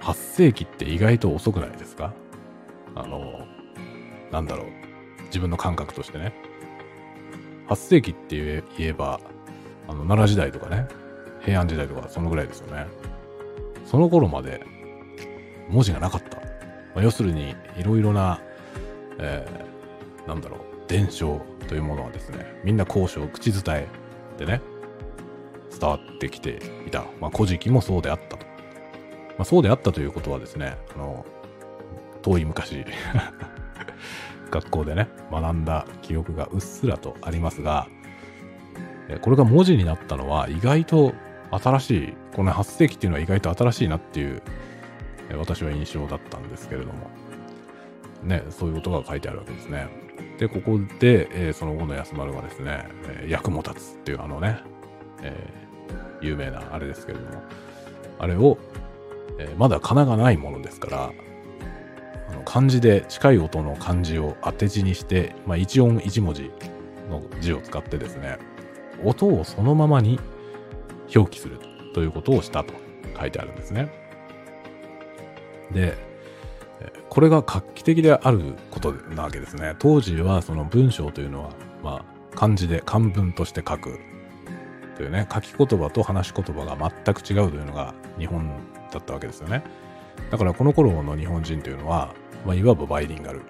[0.02, 2.14] 8世紀って意外と遅くないですか？
[2.96, 3.48] あの、
[4.30, 4.66] なんだろう。
[5.28, 6.34] 自分の感覚としてね。
[7.74, 9.20] 8世紀って言えば、
[9.88, 10.88] あの、奈良時代とかね、
[11.42, 12.88] 平安時代とかそのぐらいですよね。
[13.86, 14.66] その頃まで
[15.70, 16.38] 文字がなかった。
[16.38, 18.40] まあ、要するに、いろいろな、
[19.20, 23.88] えー、なんだろう、伝承というものはですね、みんな交渉、口伝え
[24.38, 24.62] でね、
[25.80, 27.04] 伝わってきていた。
[27.20, 28.46] まあ、古事記もそうであったと。
[28.46, 28.54] ま
[29.40, 31.26] あ、そうであったということはですね、あの、
[32.22, 32.86] 遠い昔
[34.54, 37.88] 学校でね、学んだ記憶がうっすらとありますが、
[39.22, 41.14] これが文字になったのは意外と
[41.52, 44.44] 新しい、この8世紀っていうのは意外と新しいなっていう、
[45.36, 47.10] 私は印象だったんですけれども、
[48.24, 49.88] ね、そういうことが書いてあるわけですね。
[50.38, 54.60] で、ここで、えー、その後の安丸がですね、えー、役も立つっていうあのね、
[55.24, 57.42] えー、有名なあれですけれども、
[58.20, 58.60] あれを、
[59.40, 61.12] え、まだ仮名がないものですから、
[62.46, 66.52] 漢字で近い音の漢字を当て字にして、まあ、一音一文字
[67.10, 68.38] の字を使ってですね、
[69.04, 70.20] 音をそのままに
[71.16, 71.60] 表記する
[71.94, 72.74] ということをしたと
[73.20, 73.92] 書いてあるんですね。
[75.72, 75.98] で、
[77.10, 79.76] これが画期的であることなわけですね。
[79.80, 81.50] 当時はその文章というのは、
[81.84, 84.00] まあ、漢字で漢文として書く
[84.98, 88.48] というね、書き言葉と話し言葉が全く違うというのが日本
[88.92, 89.64] だったわけですよね。
[90.30, 92.14] だからこの頃の日本人というのは、
[92.46, 93.42] まあ、いわばバイリンガル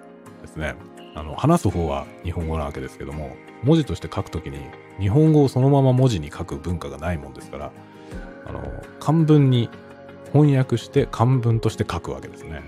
[0.42, 0.74] ですね。
[1.14, 4.58] あの、話す方は日本語なわけですけども、文字として書くときに
[4.98, 7.72] 日本語をそのまま文字に書く文化がないもんですから、
[8.46, 8.60] あの、
[9.00, 9.70] 漢文に
[10.32, 12.62] 翻訳して漢文として書くわけですね。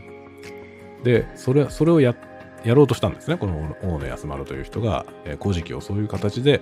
[1.03, 2.15] で、それ、それをや、
[2.65, 3.37] やろうとしたんですね。
[3.37, 6.61] この大野安丸という人が、えー、古事記をそういう形で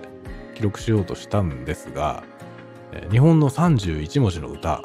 [0.55, 2.23] 記録しようとしたんですが、
[2.91, 4.83] えー、日本の31文字の歌、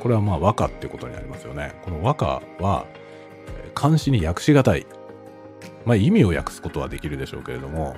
[0.00, 1.74] これはまあ和歌ってことになりますよね。
[1.82, 2.86] この和歌は、
[3.70, 4.86] 漢詩に訳しがたい。
[5.84, 7.96] まあ意味を訳すことはできるでしょうけれども、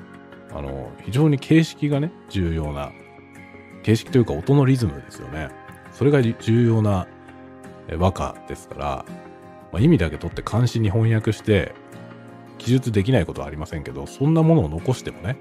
[0.54, 2.92] あの、非常に形式がね、重要な、
[3.82, 5.48] 形式というか音のリズムですよね。
[5.92, 7.06] それが重要な
[7.98, 9.04] 和歌ですから、
[9.72, 11.74] まあ、意味だけ取って漢詩に翻訳して、
[12.58, 15.36] 記述できないことはありませんけど、そんなものを残してもね、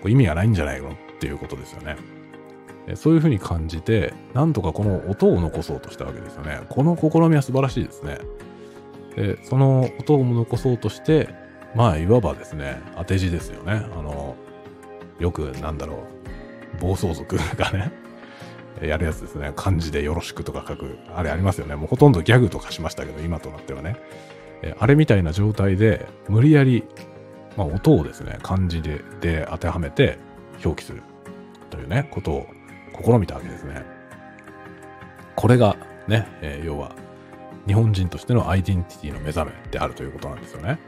[0.00, 0.92] これ意味がないんじゃないの？
[0.92, 1.96] っていうことですよね。
[2.94, 6.60] そういうふうに感じて、なんとかこの音を残そうとしたわけですよね。
[6.68, 8.18] この試みは素晴らしいですね。
[9.16, 11.28] で、その音を残そうとして、
[11.74, 13.72] まあ、いわばですね、当て字ですよね。
[13.72, 14.36] あの、
[15.18, 16.04] よく、なんだろ
[16.78, 17.92] う、暴走族がね、
[18.82, 19.52] やるやつですね。
[19.54, 20.98] 漢字でよろしくとか書く。
[21.14, 21.76] あれありますよね。
[21.76, 23.96] もうほとんどギャグとかしましたけど、今となってはね。
[24.62, 26.84] えあれみたいな状態で、無理やり、
[27.56, 30.18] まあ、音をですね、漢字でで当てはめて
[30.64, 31.02] 表記する
[31.70, 32.46] というね、ことを
[33.02, 33.84] 試みたわけですね。
[35.36, 35.76] これが
[36.08, 36.94] ね、えー、要は、
[37.66, 40.78] 日本人としてのアイデンティティの目覚めであるということなんですよね。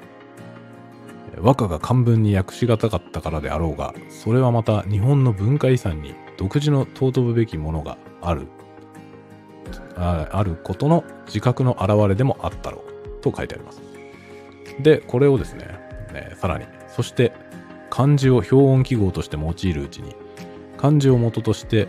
[1.40, 8.46] 和歌が漢文に訳しがたかったからであろうが、それはまた日本の文化遺産に独自の尊ぶべきものがある、
[9.96, 12.84] ああることの自覚の表れでもあったろ
[13.18, 13.82] うと書いてあります。
[14.80, 15.66] で、これをですね、
[16.12, 17.32] ねさらに、そして
[17.90, 20.14] 漢字を標音記号として用いるうちに、
[20.76, 21.88] 漢字を元として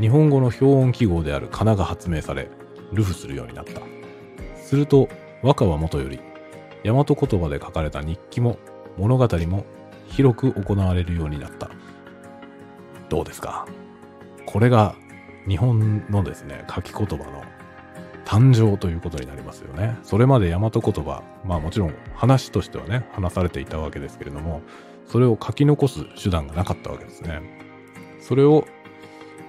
[0.00, 2.48] 日本語の標音記号である仮名が発明され、
[2.92, 3.80] 流布するようになった。
[4.64, 5.08] すると、
[5.42, 6.20] 和歌はもとより、
[6.84, 8.58] 大和言葉で書かれた日記も
[8.96, 9.64] 物語も
[10.08, 11.70] 広く行われるようになった。
[13.08, 13.66] どうですか？
[14.46, 14.94] これが
[15.46, 17.42] 日本のですね、書き言葉の
[18.24, 19.98] 誕生ということになりますよね。
[20.02, 24.62] それまで大和言葉、まあもちろん話としてはね、話されていたわけですけれども、
[25.06, 27.40] それを書き残す手段がなかったわけですね。
[28.20, 28.64] それを、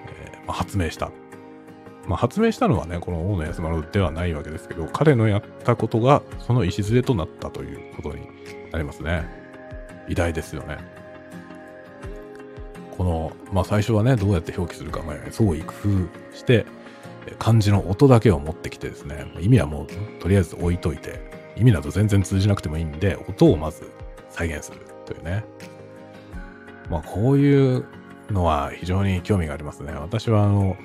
[0.09, 1.11] えー、発明した。
[2.07, 8.27] まあ、発明したのはね、この大野安丸ではないわけですけど、彼のやったことがその礎となったということに
[8.71, 9.25] なりますね。
[10.07, 10.77] 偉大ですよね。
[12.97, 15.73] この、まあ最初はね、どうやって表記するか、まあ、創意工
[16.31, 16.65] 夫して、
[17.39, 19.87] 漢字の音だけを持ってきてですね、意味はもう
[20.19, 21.19] とりあえず置いといて、
[21.55, 23.89] 意味など全然通じなくてもいいんで、音をまず
[24.29, 25.43] 再現するというね。
[26.89, 27.85] まあこういう
[28.29, 29.91] のは非常に興味がありますね。
[29.93, 30.77] 私はあの、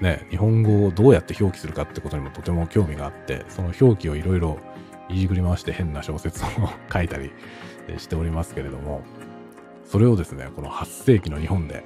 [0.00, 4.58] ね、日本語をどうやって表記するかってことにもとても興味があって、その表記をいろいろ
[5.08, 6.46] いじくり回して変な小説を
[6.92, 7.30] 書いたり
[7.98, 9.02] しておりますけれども、
[9.84, 11.84] それをですね、この8世紀の日本で、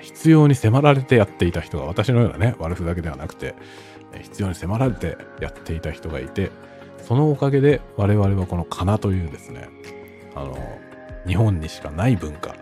[0.00, 3.54] 必要に迫られてやっていた人が、私のようなね、悪ふだけではなくて、
[4.20, 6.50] 必要に迫られてやっていた人がいて、
[6.98, 9.68] そのおかげで我々はこの仮名というですね、
[10.34, 10.56] あの、
[11.26, 12.54] 日本にしかない文化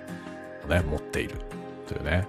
[0.65, 1.37] をね、持っている
[1.89, 2.27] というね、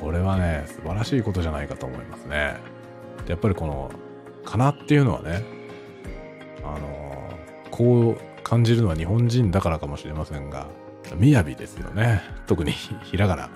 [0.00, 2.56] これはね、素晴らしいことじゃないかと思いますね。
[3.24, 3.90] でやっぱりこの、
[4.44, 5.44] 仮名っていうのはね、
[6.64, 7.30] あの、
[7.70, 10.68] こう感じるのは日本人だからかもしれませんが、
[11.20, 12.22] 雅ですよね。
[12.46, 13.50] 特にひらがな。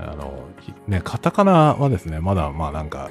[0.00, 0.48] あの、
[0.86, 3.10] ね、カタカナはですね、まだまあなんか、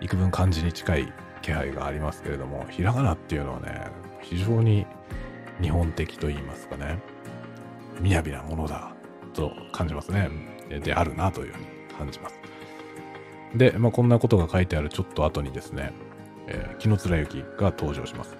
[0.00, 3.86] 幾分漢字に近い気配がありますけれども、ひらがなっていうのはね、
[4.22, 4.86] 非常に
[5.60, 7.00] 日本的と言いますかね、
[8.02, 8.92] 雅なものだ
[9.34, 10.30] と感じますね。
[10.78, 12.40] であるなというふうに感じます。
[13.54, 15.92] で、まあ、こんなことが書いてあるちょっと後にですね、
[16.46, 18.36] えー、紀貫之が登場します。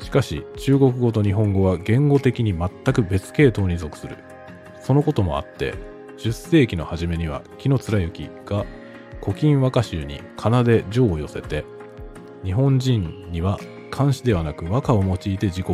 [0.00, 4.16] しかし、中国語と日本語は言語的に全く別系統に属する。
[4.80, 5.74] そのこともあって、
[6.18, 8.64] 10世紀の初めには紀貫之が
[9.24, 11.64] 古今和歌集に仮名で情を寄せて、
[12.44, 13.58] 日本人には
[13.90, 15.66] 漢詩ではなく和歌を用いて自己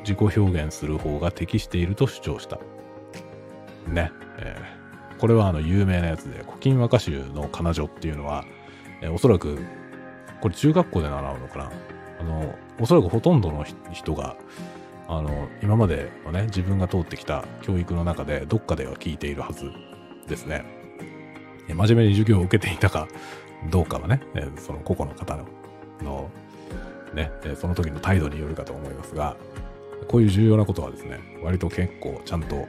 [0.00, 2.58] 自己表現する方が適していると主張した。
[3.88, 4.10] ね。
[4.38, 4.85] えー、
[5.18, 8.44] これはあの有名なやつで、古今和歌集の仮名序っていうのは、
[9.02, 9.58] えー、おそらく、
[10.40, 11.70] これ中学校で習うのかな。
[12.20, 14.36] あの、おそらくほとんどの人が、
[15.08, 19.70] あの、今までのね、自分が通ってきた教育の中で、どっかでは聞いているはず
[20.28, 20.64] ですね。
[21.68, 23.08] 真面目に授業を受けていたか
[23.70, 24.20] どうかはね、
[24.58, 25.46] その個々の方の、
[26.02, 26.30] の
[27.14, 29.36] ね、その時の態度によるかと思いますが、
[30.08, 32.66] こういう重要なことはですね、割と結構ちゃんと、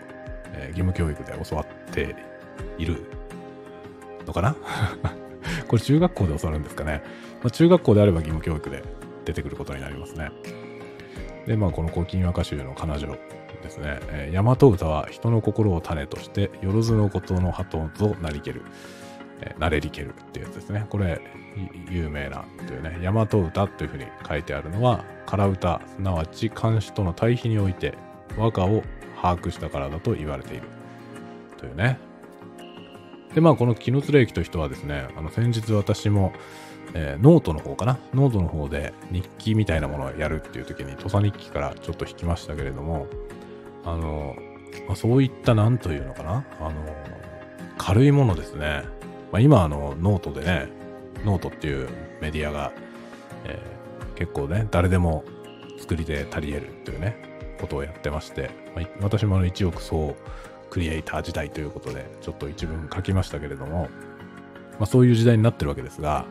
[0.54, 2.16] え義務教育で教わって
[2.78, 3.04] いる
[4.26, 4.56] のかな？
[5.68, 7.04] これ中学校で教わるんですかね。
[7.42, 8.84] まあ、中学校であれば義務教育で
[9.26, 10.32] 出てくることになりますね。
[11.46, 13.16] で、まあ、この古今和歌集の彼女
[13.64, 18.64] ですね、えー、大和歌は人の心を種として、よろずのことの鳩となりける、
[19.42, 20.86] えー、なれりけるっていうやつですね。
[20.90, 21.22] これ、
[21.90, 27.98] 有名なというね、大和歌というふうに書いてあるのは、空歌、すなわち漢詩との対比において、
[28.38, 28.84] 和歌を
[29.22, 30.64] 把握したからだと言われている。
[31.58, 31.98] というね。
[33.34, 36.34] で、まあ、この紀貫之という人はですね、あの、先日私も、
[36.94, 38.00] えー、ノートの方かな？
[38.14, 43.08] ノートの方で日記みたいなものをやるっていう時に土佐日記からちょっと引きましたけれども、
[43.84, 44.36] あの、
[44.88, 46.46] まあ、そういったなんというのかな？
[46.60, 46.74] あの、
[47.78, 48.84] 軽いものですね。
[49.32, 50.70] まあ、今あの、ノートでね、
[51.26, 51.90] ノートっていう
[52.22, 52.72] メディアが、
[53.44, 55.26] えー、結構ね、誰でも
[55.78, 60.16] 作り手たり得るっていうね、ことをやってまして、まあ、私もあの一億総
[60.70, 63.90] クリエイター時代ということで、ちょっと一文書きましたけれども、
[64.80, 66.26] まあ、そういう時代になってるわけですが、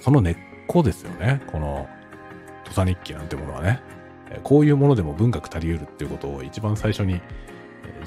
[0.00, 1.88] その根っこですよね、この
[2.64, 3.80] 土佐日記なんてものはね。
[4.42, 7.20] こういうものでも文学足りうるっていうことを一番最初に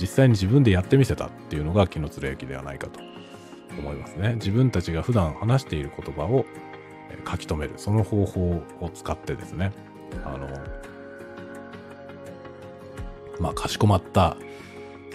[0.02, 3.00] 実際に自分でやってみせたっていうのが紀貫之ではないかと
[3.78, 4.34] 思いますね。
[4.36, 6.46] 自分たちが普段話している言葉を
[7.30, 9.72] 書き留める、その方法を使ってですね、
[10.26, 10.48] あの、
[13.40, 14.38] まあ、かしこまった、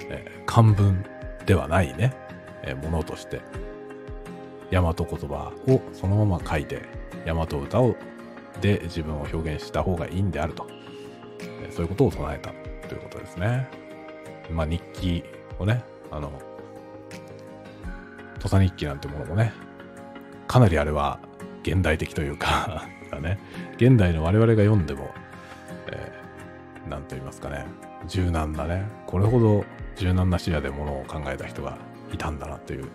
[0.08, 1.04] えー、漢文
[1.46, 2.14] ではないね、
[2.62, 3.40] えー、ものとして、
[4.70, 6.82] 大和言葉をそのまま書いて、
[7.26, 7.96] 大和歌を
[8.60, 10.66] で自分を表現した方がいいんであると
[11.62, 11.70] え。
[11.70, 12.52] そういうことを唱えた
[12.88, 13.68] ということですね。
[14.50, 15.22] まあ日記
[15.58, 16.32] をね、あの、
[18.38, 19.52] 土佐日記なんてものもね、
[20.48, 21.20] かなりあれは
[21.62, 22.86] 現代的というか
[23.20, 23.38] ね、
[23.76, 25.10] 現代の我々が読んでも、
[25.92, 27.66] えー、なんと言いますかね、
[28.06, 29.64] 柔軟なね、これほど
[29.96, 31.78] 柔軟な視野でものを考えた人が
[32.12, 32.88] いたんだなという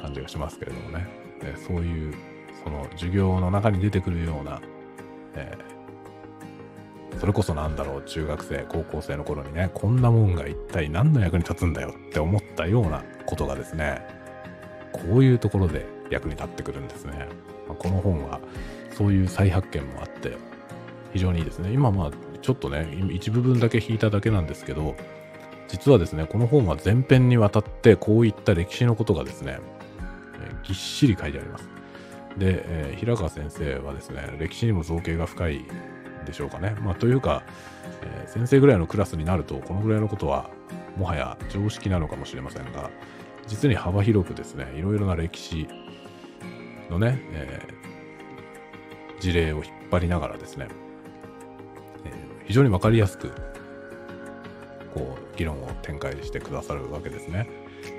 [0.00, 1.06] 感じがしますけれどもね、
[1.42, 2.14] えそういう、
[2.62, 4.60] その授業の中に出てくるような、
[5.34, 5.74] えー
[7.18, 14.02] それこそなんだろう、中学生、高校生の頃にね、こんなもんが一体何の役に立つんだよって思ったようなことがですね、
[14.92, 17.28] こういうところで役に立ってくるんですね。
[17.68, 18.40] まあ、この本は
[18.90, 20.36] そういう再発見もあって、
[21.12, 21.72] 非常にいいですね。
[21.72, 22.10] 今まあ、
[22.44, 24.96] ちょっとね、一部分だけ引いただけなんですけど、
[25.66, 29.60] 実はですね、この本は前編にわたってこういった歴史のことがですね、
[30.46, 31.70] え、ぎっしり書いてあります。
[32.36, 35.64] で、えー、平川先生はですね、歴史にも造形が深い
[36.26, 36.76] でしょうかね。
[36.82, 37.44] まあ、というか、
[38.02, 40.50] えー、先生ぐらいのクラスになると、このぐらいのことは、
[40.98, 42.90] もはや常識なのかもしれませんが、
[43.46, 45.66] 実に幅広くですね、いろいろな歴史
[46.90, 50.68] のね、えー、事例を引っ張りながらですね、
[52.46, 53.30] 非常にわかりやすく、
[54.94, 57.48] こう、議論を展開してくださるわけですね。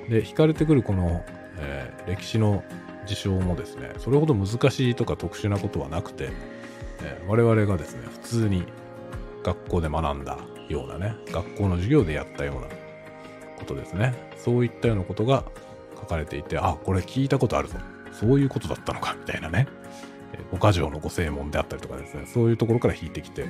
[0.10, 1.24] で、惹かれてくるこの、
[1.58, 2.64] えー、歴史の
[3.06, 6.30] 事象もですね、それほど難しいとか特殊なことはなくて、
[7.02, 8.66] えー、我々がですね、普通に
[9.43, 10.38] 学校で学んだ
[10.70, 12.68] ようなね、学校の授業でやったような
[13.58, 14.14] ことですね。
[14.38, 15.43] そういったようなことが
[16.00, 17.78] 書かれていて、あ、これ聞いたことあるぞ。
[18.12, 19.68] そういうことだったのか、みたいなね。
[20.52, 23.46] 五箇条のご正門であったりとかですね、そういうところから引いてきて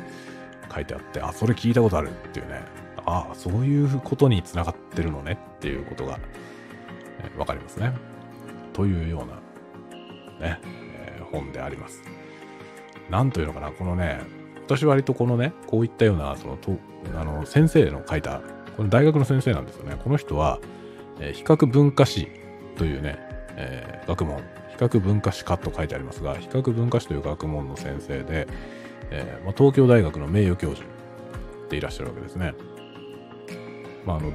[0.73, 2.61] 書いてあって、あ、それ聞いたことあるっていうね、
[3.05, 6.19] ああ、そういうことにつながってるのねっていうことが、
[7.19, 7.93] えー、わかりますね。
[8.73, 12.03] というような、ね、えー、本であります。
[13.09, 14.21] なんというのかな、このね、
[14.65, 16.77] 私割とこのね、こういったような、その、と
[17.15, 18.41] あの、先生の書いた、
[18.75, 19.97] この大学の先生なんですよね。
[20.03, 20.59] この人は、
[21.19, 22.27] えー、比較文化史
[22.77, 23.17] というね、
[23.55, 28.47] えー、学問、比較文化史科と書いてありますが、比較文化史という学問の先生で、
[29.11, 30.87] えーまあ、東京大学の名誉教授
[31.69, 32.53] でいらっしゃるわけですね。
[34.05, 34.31] まあ、あの、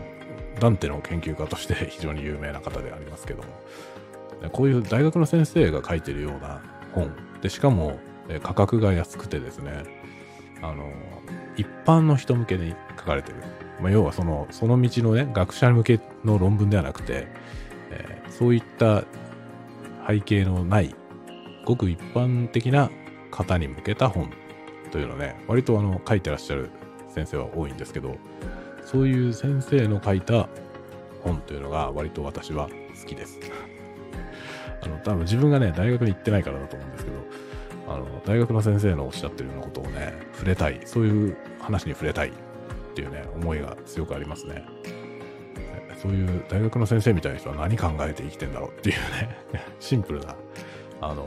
[0.58, 3.48] ダンテの研究家として 非常に有名な方でありますけども、
[4.52, 6.62] こういう大学の先生が書いてるような
[6.94, 7.98] 本、で、しかも、
[8.28, 9.82] え価格が安くてですね、
[10.62, 10.90] あの、
[11.56, 13.38] 一般の人向けに書かれてる。
[13.80, 17.28] まあ、要はその、その道のね、学者向けの論文ではなくて、
[17.90, 19.04] えー、そういった
[20.06, 20.94] 背景のない、
[21.64, 22.90] ごく一般的な
[23.30, 24.30] 方に向けた本
[24.90, 26.70] というのね、割とあの、書いてらっしゃる
[27.08, 28.16] 先生は多いんですけど、
[28.84, 30.48] そういう先生の書いた
[31.22, 32.68] 本というのが割と私は
[33.00, 33.38] 好きです。
[34.82, 37.16] あの、多分自分がね、大学に行ってないからだと思うんですけど、
[37.88, 42.32] あの、大学の先生のおっしゃってるようなことをね、触れたい、そういう話に触れたいっ
[42.94, 44.64] ていうね、思いが強くありますね。
[46.00, 49.36] そういう大学の先生みたいな人は何考えて生きてんだろうっていうね、
[49.80, 50.34] シンプルな、
[51.02, 51.26] あの、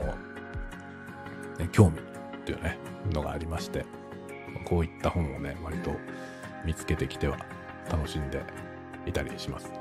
[1.59, 2.12] ね、興味
[2.44, 2.78] っていうね、
[3.12, 3.86] のがありまして、
[4.66, 5.91] こういった本をね、割と
[6.66, 7.38] 見つけてきては
[7.89, 8.44] 楽しんで
[9.06, 9.72] いたりします。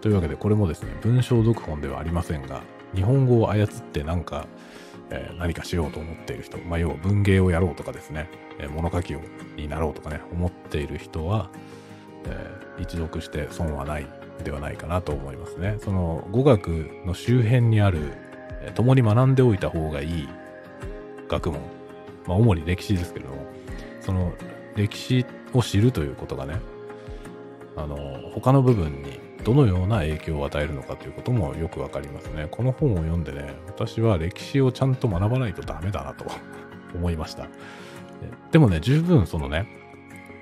[0.00, 2.62] というわけで、これもですね、文章読本ではありませんが、
[2.94, 4.46] 日本語を操ってなんか、
[5.10, 8.28] えー、何かしようと思っている人、まあ、要は文芸をやろうとかですね、
[8.58, 9.20] えー、物書きを
[9.56, 11.50] になろうとかね、思っている人は、
[12.26, 14.06] えー、一読して損はない
[14.44, 15.78] ではないかなと思いますね。
[15.80, 16.68] その語学
[17.04, 18.12] の周辺にある、
[18.62, 20.28] え、共に学んでおいた方がいい
[21.28, 21.60] 学問、
[22.26, 23.46] まあ、主に歴史ですけれども、
[24.00, 24.32] その
[24.76, 26.60] 歴史を知るということがね、
[27.76, 27.96] あの、
[28.32, 32.46] 他の部分にどのような影響を与えるのかということもよくわかりますね。
[32.50, 36.26] この本を読んでね、私は歴史をちゃんと学ばないとダメだなと
[36.94, 37.48] 思いました。
[38.50, 39.66] でもね、十分そのね、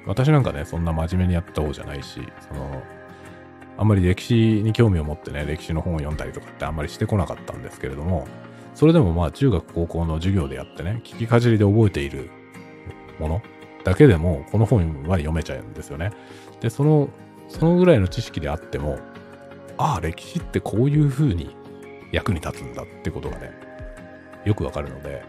[0.07, 2.83] 私なんかね、そんな真面目にやった方じゃないし、その、
[3.79, 8.27] あんまり歴史に興味を持ってね、歴史の本を読んだりとかってあんまりしてこなかったんですけれども、
[8.75, 12.31] それでもまあ中学高校の授業でやってね、聞きかじりで覚えている
[13.19, 13.43] もの
[13.85, 16.13] だけでも、この本は読めちゃうんですよね。
[16.61, 17.09] で、その、
[17.49, 18.99] そのぐらいの知識であっても、
[19.77, 21.55] ああ、歴史ってこういう風に
[22.13, 23.53] 役に立つんだってことがね、
[24.45, 25.23] よくわかるので、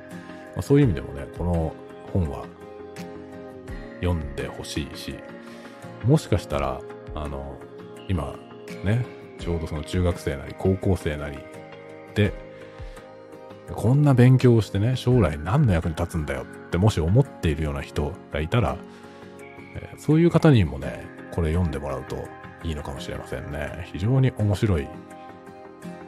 [0.55, 1.73] まあ、そういう意味でもね、この
[2.13, 2.45] 本は
[4.01, 5.15] 読んでほしいし、
[6.03, 6.81] もしかしたら、
[7.15, 7.57] あの、
[8.07, 8.35] 今、
[8.83, 9.05] ね、
[9.39, 11.37] ちょうどその中学生なり高校生なり
[12.15, 12.33] で、
[13.75, 18.77] こんな勉強をしてね、将来何の役に立つんだよってもし思っているような人がいたら、
[19.75, 22.27] え、そういう方にもね、これ読んでもらうと
[22.63, 23.87] いいのかもしれませんね。
[23.91, 24.87] 非常に面白い、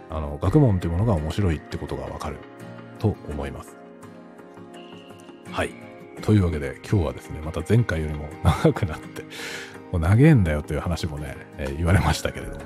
[0.10, 2.38] あの、学問というものが面白いってことがわかる
[3.00, 3.78] と思います。
[5.52, 5.72] はい。
[6.22, 9.24] というわけで今日はですね、また前回よりも長くなって、
[9.92, 12.62] もう長えんだよという話もね、え、言われましたけれども、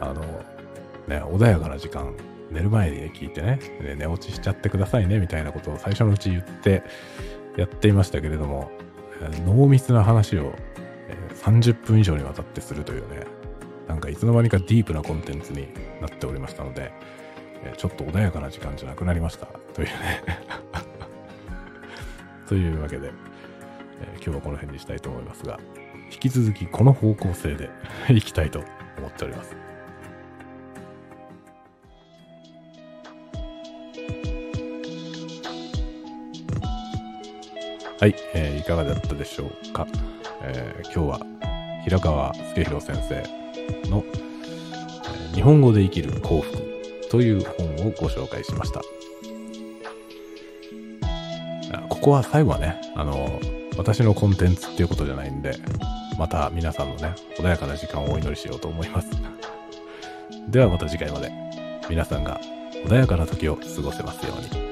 [0.00, 0.22] あの、
[1.08, 2.14] ね、穏やかな時間
[2.50, 3.58] 寝る前に、聞いてね、
[3.96, 6.82] 寝落ちしちゃってくださいね、みたいなことを最初のうち言って
[7.56, 8.70] やっていましたけれども、
[9.44, 10.54] 濃密な話を
[11.42, 13.26] 30分以上にわたってするというね、
[13.88, 15.68] なんかいつの間にかディープなコンテンツに
[16.00, 16.92] なっておりましたので、
[17.76, 19.46] ちょっと穏やかな時間じゃなくなりました。
[19.74, 20.22] というね
[22.46, 23.10] というわけで、
[24.16, 25.58] 今日はこの辺にしたいと思いますが、
[26.12, 27.70] 引き続きこの方向性で
[28.10, 28.62] いきたいと
[28.98, 29.56] 思っております。
[38.06, 39.84] はい、えー、いかがだったでしょうか？
[40.40, 41.26] えー、今日は
[41.82, 44.04] 平川介弘先生の、
[45.34, 46.56] 日本語で生きる幸福
[47.10, 48.80] という本をご紹介しました。
[51.88, 53.40] ここは最後はね、あの、
[53.76, 55.56] 私のコンテンツっていうことじゃないんで、
[56.16, 59.08] また皆さんのね、穏やかな時間をお祈りしようと思います。
[60.48, 61.32] ではまた次回まで、
[61.90, 62.40] 皆さんが
[62.84, 64.65] 穏やかな時を過ごせますように。